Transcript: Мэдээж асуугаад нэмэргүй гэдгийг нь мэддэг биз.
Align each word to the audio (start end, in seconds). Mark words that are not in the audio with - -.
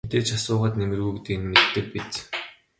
Мэдээж 0.05 0.27
асуугаад 0.37 0.73
нэмэргүй 0.77 1.11
гэдгийг 1.13 1.39
нь 1.41 1.49
мэддэг 1.51 1.85
биз. 1.93 2.11